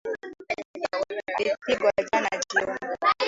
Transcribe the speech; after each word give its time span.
Alipigwa 1.39 1.91
jana 2.11 2.29
jioni. 2.49 2.77